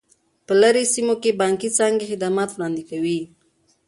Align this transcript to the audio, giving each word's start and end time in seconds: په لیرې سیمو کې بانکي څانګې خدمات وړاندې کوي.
په 0.45 0.53
لیرې 0.61 0.83
سیمو 0.93 1.15
کې 1.21 1.37
بانکي 1.41 1.69
څانګې 1.77 2.09
خدمات 2.11 2.49
وړاندې 2.53 2.83
کوي. 2.89 3.19